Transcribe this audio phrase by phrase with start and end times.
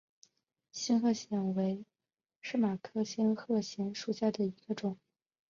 [0.71, 1.85] 仙鹤藓为
[2.41, 4.97] 土马鬃科仙鹤藓属下的一个种。